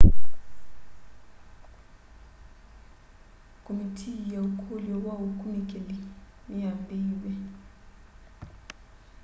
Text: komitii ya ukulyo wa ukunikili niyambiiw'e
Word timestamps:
komitii 3.65 4.19
ya 4.33 4.39
ukulyo 4.49 4.95
wa 5.05 5.13
ukunikili 5.27 5.95
niyambiiw'e 6.49 7.31